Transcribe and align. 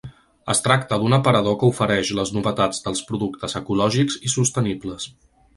Es 0.53 0.61
tracte 0.67 0.97
d’un 1.01 1.15
aparador 1.17 1.57
que 1.63 1.69
ofereix 1.75 2.11
les 2.21 2.33
novetats 2.37 2.81
dels 2.89 3.05
productes 3.13 3.57
ecològics 3.63 4.21
i 4.31 4.37
sostenibles. 4.39 5.11